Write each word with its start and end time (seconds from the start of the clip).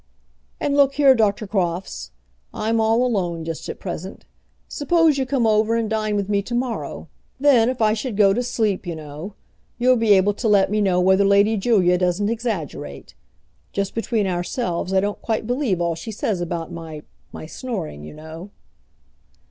"And 0.59 0.75
look 0.75 0.95
here, 0.95 1.13
Doctor 1.13 1.45
Crofts, 1.45 2.09
I'm 2.55 2.81
all 2.81 3.05
alone 3.05 3.45
just 3.45 3.69
at 3.69 3.79
present. 3.79 4.25
Suppose 4.67 5.19
you 5.19 5.27
come 5.27 5.45
over 5.45 5.75
and 5.75 5.87
dine 5.87 6.15
with 6.15 6.27
me 6.27 6.41
to 6.41 6.55
morrow; 6.55 7.07
then, 7.39 7.69
if 7.69 7.83
I 7.83 7.93
should 7.93 8.17
go 8.17 8.33
to 8.33 8.41
sleep, 8.41 8.87
you 8.87 8.95
know, 8.95 9.35
you'll 9.77 9.97
be 9.97 10.13
able 10.13 10.33
to 10.33 10.47
let 10.47 10.71
me 10.71 10.81
know 10.81 10.99
whether 10.99 11.23
Lady 11.23 11.55
Julia 11.55 11.99
doesn't 11.99 12.29
exaggerate. 12.29 13.13
Just 13.73 13.93
between 13.93 14.25
ourselves, 14.25 14.91
I 14.91 15.01
don't 15.01 15.21
quite 15.21 15.45
believe 15.45 15.79
all 15.79 15.93
she 15.93 16.11
says 16.11 16.41
about 16.41 16.71
my 16.71 17.03
my 17.31 17.45
snoring, 17.45 18.03
you 18.03 18.15
know." 18.15 18.49